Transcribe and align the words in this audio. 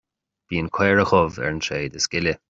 Bíonn 0.53 0.71
caora 0.77 1.05
dhubh 1.11 1.37
ar 1.43 1.51
an 1.53 1.61
tréad 1.67 1.99
is 2.01 2.09
gile 2.15 2.35